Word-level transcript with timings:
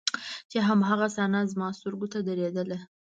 چې 0.51 0.57
هماغه 0.67 1.07
صحنه 1.15 1.39
زما 1.53 1.67
سترګو 1.77 2.07
ته 2.13 2.19
درېدله. 2.29 2.77